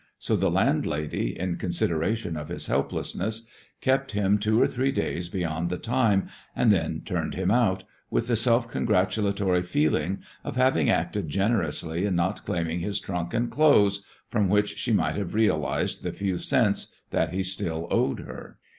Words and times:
So 0.17 0.35
the 0.35 0.49
landlady, 0.49 1.37
in 1.39 1.57
consideration 1.57 2.35
of 2.35 2.47
his 2.47 2.65
helplessness, 2.65 3.47
kept 3.81 4.13
him 4.13 4.39
two 4.39 4.59
or 4.59 4.65
three 4.65 4.91
days 4.91 5.29
beyond 5.29 5.69
the 5.69 5.77
time 5.77 6.27
and 6.55 6.71
then 6.71 7.03
turned 7.05 7.35
him 7.35 7.51
out, 7.51 7.83
with 8.09 8.25
the 8.25 8.35
self 8.35 8.67
congratulatory 8.67 9.61
feeling 9.61 10.23
of 10.43 10.55
having 10.55 10.89
acted 10.89 11.29
generously 11.29 12.05
in 12.05 12.15
not 12.15 12.43
claiming 12.45 12.79
his 12.79 12.99
trunk 12.99 13.35
and 13.35 13.51
clothes, 13.51 14.03
from 14.27 14.49
which 14.49 14.75
she 14.79 14.91
might 14.91 15.17
have 15.17 15.35
realized 15.35 16.01
the 16.01 16.11
few 16.11 16.39
cents 16.39 16.99
that 17.11 17.29
he 17.31 17.43
still 17.43 17.87
owed 17.91 18.21
her. 18.21 18.57